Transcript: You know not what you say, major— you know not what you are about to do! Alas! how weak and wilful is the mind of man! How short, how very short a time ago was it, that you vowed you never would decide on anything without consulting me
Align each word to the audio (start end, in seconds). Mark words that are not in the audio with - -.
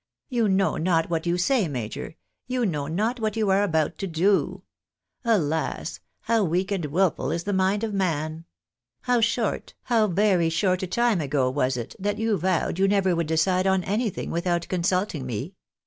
You 0.29 0.49
know 0.49 0.77
not 0.77 1.11
what 1.11 1.27
you 1.27 1.37
say, 1.37 1.67
major— 1.67 2.15
you 2.47 2.65
know 2.65 2.87
not 2.87 3.19
what 3.19 3.35
you 3.35 3.51
are 3.51 3.61
about 3.61 3.99
to 3.99 4.07
do! 4.07 4.63
Alas! 5.23 5.99
how 6.21 6.43
weak 6.43 6.71
and 6.71 6.85
wilful 6.87 7.29
is 7.29 7.43
the 7.43 7.53
mind 7.53 7.83
of 7.83 7.93
man! 7.93 8.45
How 9.01 9.21
short, 9.21 9.75
how 9.83 10.07
very 10.07 10.49
short 10.49 10.81
a 10.81 10.87
time 10.87 11.21
ago 11.21 11.51
was 11.51 11.77
it, 11.77 11.95
that 11.99 12.17
you 12.17 12.35
vowed 12.39 12.79
you 12.79 12.87
never 12.87 13.15
would 13.15 13.27
decide 13.27 13.67
on 13.67 13.83
anything 13.83 14.31
without 14.31 14.67
consulting 14.69 15.23
me 15.23 15.53